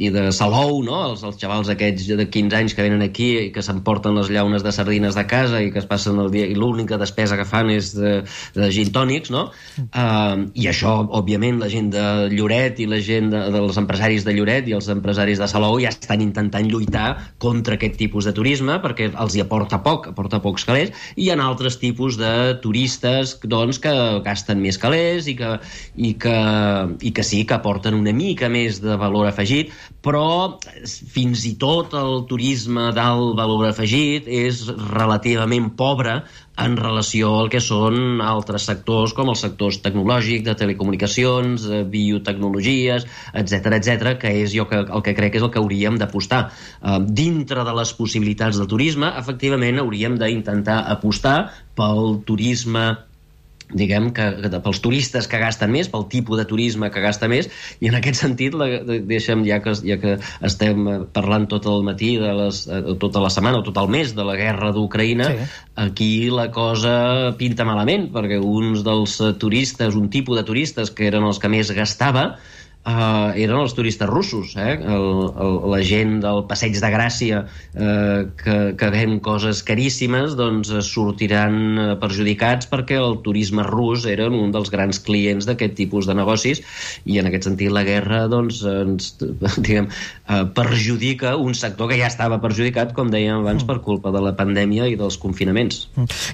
i 0.00 0.08
de 0.14 0.22
Salou, 0.32 0.78
no? 0.84 1.02
Els, 1.10 1.24
els 1.28 1.36
xavals 1.36 1.68
aquests 1.74 2.06
de 2.16 2.24
15 2.24 2.56
anys 2.56 2.76
que 2.76 2.86
venen 2.86 3.04
aquí 3.04 3.28
i 3.42 3.50
que 3.52 3.60
s'emporten 3.64 4.16
les 4.16 4.30
llaunes 4.32 4.64
de 4.64 4.72
sardines 4.72 5.18
de 5.18 5.26
casa 5.28 5.60
i 5.60 5.68
que 5.74 5.82
es 5.82 5.88
passen 5.90 6.16
el 6.22 6.32
dia 6.32 6.46
i 6.48 6.56
l'única 6.56 6.96
despesa 6.96 7.36
que 7.36 7.44
fan 7.48 7.68
és 7.74 7.92
de, 7.98 8.14
de 8.56 8.70
gin 8.72 8.88
tònics, 8.94 9.28
no? 9.34 9.50
Uh, 9.90 10.48
I 10.56 10.70
això, 10.72 10.94
òbviament, 11.20 11.60
la 11.60 11.68
gent 11.68 11.92
de 11.92 12.06
Lloret 12.32 12.80
i 12.80 12.88
la 12.88 13.02
gent 13.04 13.28
de, 13.34 13.44
dels 13.52 13.76
empresaris 13.84 14.24
de 14.24 14.32
Lloret 14.38 14.72
i 14.72 14.76
els 14.78 14.88
empresaris 14.94 15.44
de 15.44 15.50
Salou 15.52 15.76
ja 15.84 15.92
estan 15.92 16.24
intentant 16.24 16.64
lluitar 16.64 17.10
contra 17.36 17.57
aquest 17.66 17.96
tipus 17.98 18.28
de 18.28 18.34
turisme 18.36 18.78
perquè 18.82 19.10
els 19.10 19.36
hi 19.36 19.42
aporta 19.42 19.80
poc, 19.84 20.10
aporta 20.12 20.40
pocs 20.44 20.64
calés, 20.68 20.92
i 21.16 21.26
hi 21.26 21.30
ha 21.30 21.38
altres 21.42 21.78
tipus 21.78 22.18
de 22.20 22.58
turistes 22.62 23.36
doncs, 23.44 23.78
que 23.82 23.92
gasten 24.24 24.60
més 24.60 24.78
calés 24.78 25.28
i 25.28 25.34
que, 25.38 25.56
i 25.96 26.14
que, 26.14 26.38
i 27.02 27.12
que 27.12 27.24
sí 27.26 27.44
que 27.44 27.58
aporten 27.58 27.94
una 27.98 28.12
mica 28.12 28.48
més 28.48 28.82
de 28.84 28.96
valor 29.00 29.28
afegit, 29.28 29.72
però 30.02 30.58
fins 30.86 31.44
i 31.48 31.56
tot 31.60 31.94
el 31.98 32.24
turisme 32.30 32.90
d'alt 32.96 33.36
valor 33.38 33.68
afegit 33.70 34.28
és 34.28 34.66
relativament 34.92 35.72
pobre 35.76 36.22
en 36.58 36.76
relació 36.76 37.30
al 37.38 37.48
que 37.52 37.60
són 37.62 38.20
altres 38.24 38.66
sectors 38.68 39.14
com 39.14 39.30
els 39.32 39.42
sectors 39.44 39.78
tecnològics, 39.84 40.44
de 40.46 40.54
telecomunicacions, 40.58 41.68
biotecnologies, 41.92 43.06
etc 43.42 43.78
etc, 43.78 44.14
que 44.20 44.32
és 44.42 44.54
jo 44.56 44.66
que, 44.70 44.82
el 44.82 45.04
que 45.06 45.14
crec 45.14 45.34
que 45.34 45.40
és 45.42 45.46
el 45.46 45.52
que 45.54 45.62
hauríem 45.62 45.98
d'apostar. 46.00 46.48
Uh, 46.82 46.98
dintre 47.48 47.64
de 47.64 47.74
les 47.80 47.92
possibilitats 47.96 48.60
del 48.60 48.68
turisme, 48.68 49.08
efectivament, 49.16 49.80
hauríem 49.80 50.18
d'intentar 50.20 50.82
apostar 50.92 51.50
pel 51.78 52.20
turisme 52.28 52.98
diguem 53.68 54.06
que, 54.16 54.24
que 54.40 54.60
pels 54.64 54.78
turistes 54.80 55.26
que 55.28 55.40
gasten 55.40 55.68
més, 55.68 55.90
pel 55.92 56.06
tipus 56.08 56.38
de 56.40 56.46
turisme 56.48 56.88
que 56.88 57.02
gasta 57.04 57.28
més, 57.28 57.50
i 57.84 57.90
en 57.90 57.98
aquest 57.98 58.22
sentit 58.22 58.54
la, 58.56 58.64
deixem, 59.04 59.42
ja 59.44 59.58
que, 59.60 59.74
ja 59.84 59.98
que 60.00 60.14
estem 60.44 60.86
parlant 61.12 61.44
tot 61.52 61.68
el 61.68 61.84
matí 61.84 62.14
de 62.16 62.32
les, 62.32 62.62
eh, 62.64 62.94
tota 63.00 63.20
la 63.20 63.28
setmana 63.32 63.60
o 63.60 63.66
tot 63.66 63.76
el 63.82 63.90
mes 63.92 64.14
de 64.16 64.24
la 64.24 64.38
guerra 64.40 64.72
d'Ucraïna 64.72 65.28
sí. 65.28 65.48
aquí 65.84 66.10
la 66.32 66.48
cosa 66.48 67.34
pinta 67.36 67.68
malament 67.68 68.08
perquè 68.14 68.40
uns 68.40 68.86
dels 68.88 69.18
turistes, 69.36 70.00
un 70.00 70.08
tipus 70.08 70.40
de 70.40 70.48
turistes 70.48 70.88
que 70.88 71.10
eren 71.12 71.28
els 71.28 71.40
que 71.40 71.52
més 71.52 71.68
gastava 71.76 72.30
uh, 72.88 73.36
eren 73.36 73.60
els 73.60 73.74
turistes 73.76 74.08
russos, 74.08 74.54
eh? 74.56 74.76
el, 74.80 75.08
el, 75.36 75.58
la 75.72 75.80
gent 75.84 76.18
del 76.24 76.44
Passeig 76.48 76.78
de 76.80 76.90
Gràcia 76.92 77.42
uh, 77.44 78.28
que, 78.40 78.56
que 78.78 78.90
ven 78.94 79.18
coses 79.24 79.62
caríssimes 79.66 80.36
doncs 80.38 80.72
sortiran 80.88 81.98
perjudicats 82.00 82.68
perquè 82.70 82.98
el 83.00 83.18
turisme 83.24 83.64
rus 83.66 84.06
era 84.08 84.28
un 84.28 84.52
dels 84.54 84.72
grans 84.72 85.00
clients 85.04 85.48
d'aquest 85.48 85.76
tipus 85.78 86.08
de 86.08 86.16
negocis 86.16 86.62
i 87.04 87.20
en 87.20 87.28
aquest 87.28 87.48
sentit 87.50 87.72
la 87.74 87.84
guerra 87.86 88.24
doncs, 88.30 88.62
ens 88.64 89.14
diguem, 89.64 89.90
uh, 90.28 90.44
perjudica 90.56 91.36
un 91.36 91.56
sector 91.58 91.90
que 91.92 92.00
ja 92.00 92.08
estava 92.08 92.40
perjudicat, 92.42 92.94
com 92.96 93.12
dèiem 93.12 93.42
abans, 93.42 93.66
per 93.68 93.80
culpa 93.84 94.12
de 94.14 94.22
la 94.24 94.34
pandèmia 94.38 94.88
i 94.88 94.96
dels 94.98 95.18
confinaments. 95.20 95.86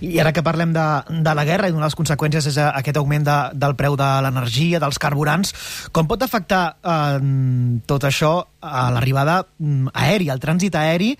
I 0.05 0.19
ara 0.23 0.33
que 0.35 0.45
parlem 0.47 0.75
de, 0.75 0.87
de 1.25 1.35
la 1.37 1.47
guerra 1.49 1.69
i 1.69 1.75
una 1.75 1.85
de 1.85 1.89
les 1.89 1.99
conseqüències 1.99 2.49
és 2.53 2.59
aquest 2.65 2.99
augment 3.01 3.27
de, 3.27 3.39
del 3.59 3.77
preu 3.79 3.97
de 3.99 4.11
l'energia, 4.25 4.81
dels 4.83 5.01
carburants, 5.03 5.55
com 5.95 6.09
pot 6.11 6.23
afectar 6.23 6.44
afectar 6.45 6.77
eh, 6.85 7.81
tot 7.87 8.05
això 8.05 8.45
a 8.61 8.91
l'arribada 8.93 9.45
mm, 9.59 9.93
aèria, 9.95 10.35
al 10.35 10.41
trànsit 10.41 10.75
aeri 10.77 11.15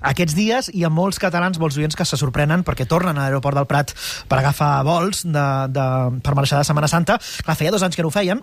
aquests 0.00 0.34
dies 0.34 0.70
i 0.74 0.84
a 0.84 0.90
molts 0.90 1.18
catalans, 1.20 1.58
molts 1.58 1.76
oients 1.76 1.96
que 1.96 2.04
se 2.04 2.16
sorprenen 2.16 2.64
perquè 2.64 2.86
tornen 2.86 3.16
a 3.16 3.26
l'aeroport 3.26 3.56
del 3.56 3.68
Prat 3.68 3.92
per 4.28 4.38
agafar 4.40 4.82
vols 4.84 5.24
de, 5.24 5.46
de, 5.68 5.86
per 6.22 6.34
marxar 6.34 6.58
de 6.58 6.64
Setmana 6.64 6.88
Santa. 6.88 7.18
Clar, 7.44 7.56
feia 7.56 7.70
dos 7.70 7.82
anys 7.82 7.96
que 7.96 8.02
no 8.02 8.08
ho 8.08 8.14
feien, 8.14 8.42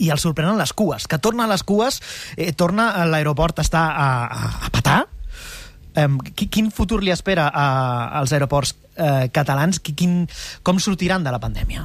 i 0.00 0.10
els 0.10 0.22
sorprenen 0.24 0.58
les 0.58 0.72
cues, 0.72 1.06
que 1.06 1.18
torna 1.18 1.44
a 1.44 1.50
les 1.50 1.62
cues, 1.62 2.00
eh, 2.36 2.52
torna 2.52 2.92
a 2.96 3.04
l'aeroport 3.06 3.58
a 3.58 3.64
estar 3.64 3.88
a, 3.90 4.08
a, 4.24 4.54
a 4.68 4.72
patar, 4.74 5.02
Um, 5.94 6.16
quin 6.18 6.72
futur 6.74 7.04
li 7.06 7.12
espera 7.14 7.44
a, 7.54 7.66
als 8.18 8.32
aeroports 8.34 8.72
eh, 8.98 9.28
catalans? 9.30 9.78
Quin, 9.78 10.24
com 10.66 10.80
sortiran 10.82 11.22
de 11.22 11.30
la 11.30 11.38
pandèmia? 11.38 11.84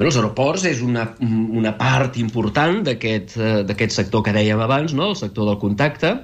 Bé, 0.00 0.06
els 0.08 0.16
aeroports 0.16 0.62
és 0.64 0.78
una, 0.80 1.02
una 1.60 1.74
part 1.76 2.14
important 2.16 2.78
d'aquest 2.86 3.34
eh, 3.36 3.88
sector 3.92 4.22
que 4.24 4.32
dèiem 4.32 4.62
abans, 4.64 4.94
no? 4.96 5.10
el 5.12 5.18
sector 5.20 5.44
del 5.50 5.58
contacte, 5.60 6.14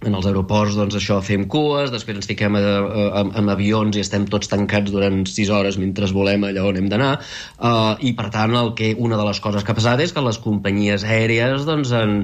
en 0.00 0.14
els 0.16 0.24
aeroports, 0.24 0.76
doncs, 0.78 0.96
això, 0.96 1.18
fem 1.24 1.44
cues, 1.50 1.90
després 1.92 2.16
ens 2.16 2.28
fiquem 2.30 2.56
amb 2.56 3.52
avions 3.52 3.96
i 3.98 4.00
estem 4.00 4.24
tots 4.32 4.48
tancats 4.48 4.92
durant 4.92 5.26
6 5.28 5.50
hores 5.52 5.76
mentre 5.80 6.08
volem 6.16 6.46
allà 6.48 6.64
on 6.64 6.78
hem 6.80 6.86
d'anar, 6.88 7.10
uh, 7.60 7.92
i 8.00 8.14
per 8.16 8.30
tant 8.32 8.54
el 8.56 8.72
que, 8.78 8.94
una 8.96 9.18
de 9.20 9.26
les 9.28 9.40
coses 9.44 9.64
que 9.64 9.74
ha 9.74 9.76
passat 9.76 10.00
és 10.00 10.14
que 10.16 10.24
les 10.24 10.38
companyies 10.40 11.04
aèries 11.04 11.66
doncs, 11.68 11.92
han, 11.92 12.14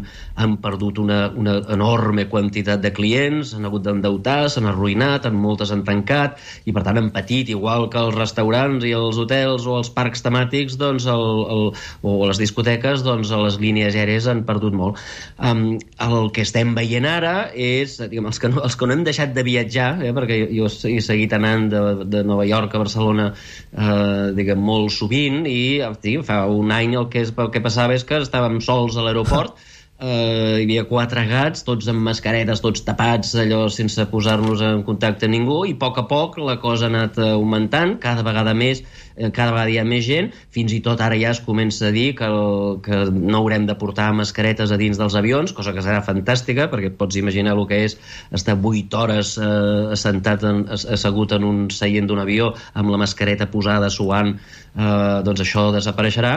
han 0.41 0.57
perdut 0.65 1.03
una, 1.03 1.19
una 1.37 1.59
enorme 1.75 2.25
quantitat 2.33 2.81
de 2.81 2.95
clients, 2.97 3.53
han 3.57 3.69
hagut 3.69 3.85
d'endeutar, 3.85 4.39
s'han 4.49 4.71
arruïnat, 4.71 5.29
en 5.29 5.37
moltes 5.37 5.75
han 5.75 5.85
tancat, 5.85 6.41
i 6.65 6.73
per 6.73 6.87
tant 6.87 6.97
han 6.97 7.13
patit, 7.13 7.53
igual 7.53 7.91
que 7.93 8.01
els 8.01 8.17
restaurants 8.17 8.89
i 8.89 8.95
els 8.97 9.21
hotels 9.21 9.69
o 9.69 9.77
els 9.83 9.93
parcs 9.93 10.25
temàtics, 10.25 10.79
doncs, 10.81 11.05
el, 11.13 11.29
el, 11.53 11.69
o 12.09 12.17
les 12.25 12.41
discoteques, 12.41 13.05
doncs, 13.05 13.37
les 13.37 13.61
línies 13.61 14.01
aèries 14.01 14.33
han 14.33 14.47
perdut 14.49 14.73
molt. 14.73 15.05
Um, 15.37 15.77
el 16.01 16.33
que 16.33 16.47
estem 16.47 16.73
veient 16.77 17.05
ara 17.07 17.37
és 17.53 17.66
és, 17.83 17.97
diguem, 18.11 18.29
els 18.31 18.41
que 18.43 18.51
no, 18.53 18.63
els 18.67 18.77
que 18.79 18.89
no 18.89 18.97
hem 18.97 19.05
deixat 19.07 19.35
de 19.37 19.45
viatjar, 19.47 19.91
eh, 20.05 20.13
perquè 20.17 20.41
jo, 20.45 20.69
jo 20.71 20.91
he 20.93 21.05
seguit 21.05 21.35
anant 21.37 21.69
de, 21.73 21.83
de 22.09 22.25
Nova 22.27 22.47
York 22.49 22.75
a 22.75 22.83
Barcelona 22.83 23.31
eh, 23.33 24.33
diguem, 24.37 24.61
molt 24.63 24.95
sovint 24.97 25.45
i 25.51 25.81
diguem, 26.03 26.27
fa 26.27 26.45
un 26.51 26.75
any 26.75 26.97
el 26.99 27.11
que, 27.13 27.27
és, 27.27 27.35
el 27.37 27.53
que 27.55 27.65
passava 27.65 27.97
és 27.97 28.07
que 28.07 28.23
estàvem 28.23 28.61
sols 28.65 28.97
a 28.97 29.07
l'aeroport 29.07 29.57
eh, 29.99 30.61
hi 30.61 30.65
havia 30.65 30.85
quatre 30.89 31.25
gats, 31.29 31.63
tots 31.67 31.89
amb 31.89 32.05
mascaretes, 32.05 32.61
tots 32.65 32.85
tapats, 32.85 33.33
allò 33.41 33.67
sense 33.73 34.05
posar-nos 34.11 34.63
en 34.65 34.83
contacte 34.87 35.29
amb 35.29 35.37
ningú, 35.37 35.63
i 35.69 35.75
a 35.77 35.81
poc 35.81 36.01
a 36.03 36.07
poc 36.11 36.39
la 36.43 36.59
cosa 36.61 36.87
ha 36.87 36.93
anat 36.93 37.19
augmentant, 37.25 37.97
cada 38.03 38.25
vegada 38.27 38.53
més, 38.55 38.83
eh, 39.17 39.31
cada 39.31 39.55
vegada 39.55 39.73
hi 39.73 39.79
ha 39.81 39.87
més 39.89 40.05
gent, 40.07 40.31
fins 40.53 40.75
i 40.77 40.83
tot 40.85 41.01
ara 41.01 41.17
ja 41.21 41.33
es 41.33 41.41
comença 41.41 41.89
a 41.89 41.95
dir 41.95 42.11
que, 42.19 42.29
el, 42.29 42.81
que 42.85 43.01
no 43.15 43.41
haurem 43.41 43.67
de 43.67 43.79
portar 43.81 44.11
mascaretes 44.17 44.73
a 44.73 44.81
dins 44.81 45.01
dels 45.01 45.17
avions, 45.17 45.55
cosa 45.57 45.73
que 45.73 45.85
serà 45.85 46.03
fantàstica, 46.05 46.69
perquè 46.73 46.93
pots 46.93 47.17
imaginar 47.17 47.57
el 47.57 47.65
que 47.71 47.83
és 47.89 47.97
estar 48.37 48.59
8 48.61 49.01
hores 49.01 49.37
eh, 49.41 49.49
assentat 49.97 50.45
en, 50.45 50.65
assegut 50.77 51.33
en 51.33 51.49
un 51.49 51.67
seient 51.71 52.07
d'un 52.07 52.21
avió 52.21 52.53
amb 52.75 52.93
la 52.93 53.01
mascareta 53.01 53.49
posada, 53.51 53.91
suant, 53.91 54.37
eh, 54.77 55.21
doncs 55.25 55.47
això 55.47 55.71
desapareixerà 55.73 56.37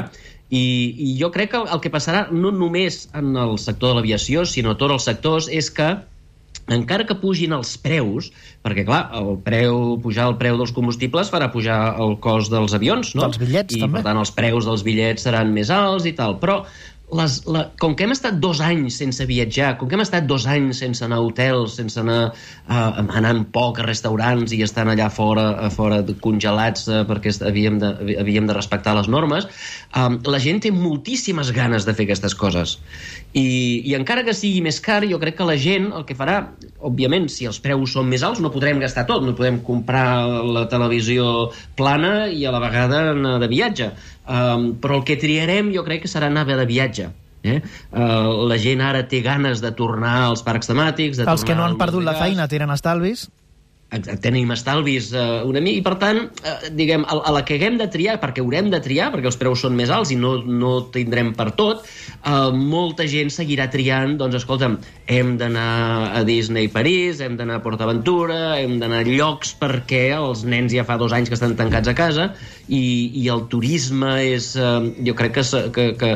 i, 0.50 0.62
I 0.98 1.16
jo 1.20 1.30
crec 1.34 1.54
que 1.54 1.62
el, 1.62 1.82
que 1.82 1.92
passarà 1.94 2.28
no 2.34 2.52
només 2.52 3.04
en 3.18 3.36
el 3.38 3.58
sector 3.62 3.94
de 3.94 4.00
l'aviació, 4.00 4.46
sinó 4.50 4.76
tots 4.78 4.98
els 4.98 5.10
sectors, 5.12 5.50
és 5.54 5.70
que 5.70 5.92
encara 6.74 7.06
que 7.10 7.18
pugin 7.18 7.54
els 7.58 7.76
preus, 7.82 8.30
perquè 8.66 8.86
clar, 8.86 9.04
el 9.18 9.38
preu, 9.46 9.98
pujar 10.04 10.28
el 10.30 10.38
preu 10.42 10.58
dels 10.60 10.74
combustibles 10.76 11.32
farà 11.34 11.50
pujar 11.54 11.80
el 12.02 12.16
cost 12.22 12.54
dels 12.54 12.76
avions, 12.78 13.16
no? 13.18 13.28
Dels 13.28 13.42
bitllets, 13.42 13.78
I 13.78 13.84
també. 13.86 14.00
per 14.00 14.10
tant 14.10 14.22
els 14.22 14.34
preus 14.38 14.70
dels 14.70 14.86
bitllets 14.86 15.26
seran 15.26 15.54
més 15.56 15.74
alts 15.74 16.10
i 16.10 16.14
tal, 16.18 16.38
però 16.42 16.64
les, 17.16 17.40
la, 17.50 17.64
com 17.82 17.96
que 17.98 18.06
hem 18.06 18.14
estat 18.14 18.38
dos 18.42 18.60
anys 18.62 19.00
sense 19.02 19.26
viatjar, 19.30 19.74
com 19.80 19.90
que 19.90 19.98
hem 19.98 20.04
estat 20.04 20.28
dos 20.30 20.46
anys 20.50 20.82
sense 20.84 21.04
anar 21.06 21.18
a 21.20 21.26
hotels, 21.26 21.76
sense 21.80 21.98
anar 22.02 22.20
uh, 22.30 23.02
anant 23.18 23.44
poc 23.54 23.82
a 23.82 23.86
restaurants 23.88 24.54
i 24.54 24.62
estant 24.66 24.92
allà 24.94 25.10
fora, 25.14 25.48
a 25.66 25.70
fora 25.74 26.02
congelats 26.22 26.86
uh, 26.90 27.02
perquè 27.10 27.34
havíem 27.50 27.80
de, 27.82 27.94
havíem 28.22 28.50
de 28.50 28.58
respectar 28.58 28.94
les 28.98 29.10
normes, 29.10 29.50
um, 29.98 30.20
la 30.30 30.42
gent 30.44 30.62
té 30.66 30.74
moltíssimes 30.76 31.54
ganes 31.56 31.88
de 31.88 31.98
fer 31.98 32.06
aquestes 32.10 32.38
coses. 32.38 32.78
I, 33.34 33.48
I 33.90 33.96
encara 33.98 34.24
que 34.26 34.34
sigui 34.38 34.62
més 34.66 34.80
car, 34.82 35.02
jo 35.10 35.20
crec 35.22 35.40
que 35.40 35.50
la 35.50 35.58
gent 35.60 35.90
el 35.96 36.06
que 36.06 36.18
farà, 36.18 36.40
òbviament, 36.86 37.28
si 37.30 37.50
els 37.50 37.60
preus 37.62 37.94
són 37.98 38.10
més 38.10 38.26
alts, 38.26 38.42
no 38.42 38.54
podrem 38.54 38.82
gastar 38.82 39.08
tot, 39.10 39.26
no 39.26 39.36
podem 39.38 39.60
comprar 39.66 40.26
la 40.46 40.68
televisió 40.70 41.50
plana 41.78 42.30
i 42.30 42.46
a 42.46 42.54
la 42.54 42.62
vegada 42.64 43.04
anar 43.16 43.38
de 43.42 43.50
viatge. 43.52 43.92
Um, 44.30 44.76
però 44.78 45.00
el 45.00 45.08
que 45.08 45.18
triarem 45.18 45.74
jo 45.74 45.82
crec 45.88 46.06
que 46.06 46.12
serà 46.12 46.30
anar 46.30 46.46
de 46.46 46.66
viatge. 46.70 47.10
Eh? 47.42 47.62
Uh, 47.90 48.46
la 48.52 48.60
gent 48.60 48.84
ara 48.84 49.06
té 49.10 49.24
ganes 49.26 49.64
de 49.64 49.72
tornar 49.74 50.16
als 50.28 50.46
parcs 50.46 50.70
temàtics... 50.70 51.18
De 51.18 51.26
Els 51.26 51.48
que 51.48 51.58
no 51.58 51.66
han 51.66 51.80
perdut 51.80 52.06
la 52.06 52.18
feina 52.20 52.48
tenen 52.52 52.70
estalvis. 52.76 53.30
Tenim 54.22 54.52
estalvis 54.54 55.08
uh, 55.18 55.40
una 55.50 55.64
mica, 55.66 55.80
i 55.80 55.82
per 55.82 55.96
tant, 55.98 56.20
uh, 56.30 56.68
diguem, 56.78 57.08
a, 57.10 57.16
a 57.26 57.32
la 57.34 57.42
que 57.42 57.56
haguem 57.58 57.80
de 57.80 57.88
triar, 57.90 58.20
perquè 58.22 58.44
haurem 58.44 58.70
de 58.70 58.78
triar, 58.86 59.08
perquè 59.16 59.32
els 59.32 59.40
preus 59.40 59.64
són 59.66 59.74
més 59.74 59.90
alts 59.90 60.12
i 60.14 60.18
no, 60.20 60.36
no 60.46 60.76
tindrem 60.94 61.32
per 61.34 61.48
tot, 61.58 61.88
uh, 62.20 62.52
molta 62.54 63.08
gent 63.10 63.34
seguirà 63.34 63.66
triant, 63.74 64.14
doncs, 64.20 64.38
escolta'm, 64.44 64.78
hem 65.10 65.34
d'anar 65.42 65.72
a 66.20 66.22
Disney 66.28 66.70
París, 66.70 67.24
hem 67.26 67.40
d'anar 67.40 67.58
a 67.58 67.66
PortAventura, 67.66 68.60
hem 68.60 68.78
d'anar 68.84 69.02
a 69.02 69.10
llocs 69.10 69.56
perquè 69.58 70.12
els 70.20 70.46
nens 70.46 70.76
ja 70.76 70.86
fa 70.86 71.00
dos 71.02 71.16
anys 71.18 71.34
que 71.34 71.40
estan 71.40 71.58
tancats 71.58 71.90
a 71.90 71.98
casa 71.98 72.30
i, 72.70 72.84
i 73.24 73.26
el 73.34 73.46
turisme 73.52 74.12
és, 74.30 74.52
uh, 74.60 74.80
jo 75.06 75.16
crec 75.18 75.36
que, 75.40 75.44
que, 75.76 75.86
que 76.00 76.12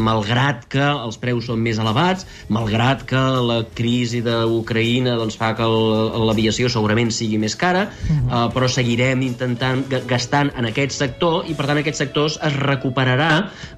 malgrat 0.00 0.66
que 0.72 0.82
els 0.90 1.18
preus 1.20 1.48
són 1.50 1.60
més 1.64 1.80
elevats, 1.82 2.26
malgrat 2.52 3.04
que 3.08 3.20
la 3.46 3.60
crisi 3.76 4.22
d'Ucraïna 4.24 5.16
doncs, 5.20 5.38
fa 5.40 5.52
que 5.58 5.68
l'aviació 5.68 6.70
segurament 6.72 7.12
sigui 7.14 7.38
més 7.42 7.56
cara, 7.60 7.86
uh, 8.10 8.48
però 8.54 8.68
seguirem 8.70 9.22
intentant 9.26 9.84
ga- 9.90 10.02
gastant 10.08 10.52
en 10.56 10.70
aquest 10.70 10.96
sector 10.96 11.48
i 11.50 11.56
per 11.58 11.68
tant 11.70 11.80
aquest 11.82 12.00
sector 12.02 12.30
es 12.32 12.60
recuperarà 12.60 13.30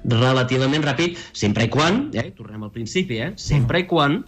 relativament 0.03 0.85
ràpid, 0.85 1.19
sempre 1.33 1.67
i 1.67 1.73
quan, 1.73 2.07
eh, 2.13 2.29
tornem 2.37 2.63
al 2.63 2.71
principi, 2.71 3.19
eh, 3.23 3.33
sempre 3.39 3.83
i 3.83 3.89
quan 3.89 4.23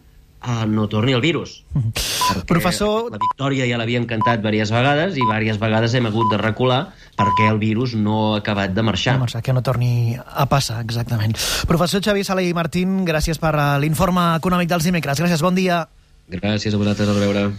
uh, 0.48 0.66
no 0.70 0.88
torni 0.88 1.14
el 1.18 1.22
virus. 1.22 1.64
Perquè 1.76 2.46
Professor- 2.48 3.12
La 3.12 3.20
victòria 3.22 3.66
ja 3.70 3.78
l'havia 3.78 4.00
encantat 4.02 4.40
diverses 4.42 4.72
vegades 4.72 5.18
i 5.18 5.22
diverses 5.22 5.60
vegades 5.60 5.94
hem 5.94 6.06
hagut 6.10 6.32
de 6.32 6.38
recular 6.42 6.80
perquè 7.18 7.50
el 7.52 7.60
virus 7.60 7.96
no 7.96 8.34
ha 8.34 8.38
acabat 8.40 8.74
de 8.76 8.82
marxar. 8.84 9.18
Doncs 9.20 9.38
que 9.44 9.54
no 9.54 9.62
torni 9.64 10.16
a 10.18 10.46
passar, 10.52 10.82
exactament. 10.84 11.36
Professor 11.68 12.02
Xavier 12.04 12.26
Sala 12.26 12.42
i 12.44 12.54
Martín, 12.54 13.06
gràcies 13.06 13.40
per 13.40 13.54
eh, 13.56 13.68
l'informe 13.80 14.36
econòmic 14.38 14.70
dels 14.70 14.84
dimecres. 14.88 15.20
Gràcies, 15.20 15.42
bon 15.42 15.56
dia. 15.56 15.86
Gràcies 16.30 16.74
a 16.74 16.78
vosaltres, 16.82 17.08
a 17.10 17.14
veure. 17.14 17.50